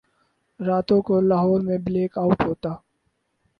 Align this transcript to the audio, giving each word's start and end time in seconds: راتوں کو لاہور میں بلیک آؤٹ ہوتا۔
راتوں 0.59 1.01
کو 1.01 1.19
لاہور 1.21 1.61
میں 1.61 1.77
بلیک 1.77 2.17
آؤٹ 2.17 2.41
ہوتا۔ 2.41 2.69